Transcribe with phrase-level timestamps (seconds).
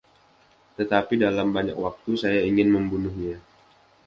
[0.81, 3.37] Tetapi dalam banyak waktu saya ingin membunuhnya!